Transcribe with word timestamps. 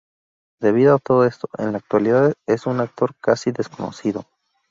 Debido 0.59 0.95
a 0.95 0.97
todo 0.97 1.25
esto, 1.25 1.47
en 1.59 1.73
la 1.73 1.77
actualidad 1.77 2.33
es 2.47 2.65
un 2.65 2.79
autor 2.79 3.13
casi 3.21 3.51
desconocido. 3.51 4.25